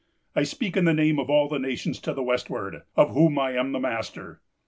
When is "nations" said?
1.59-1.99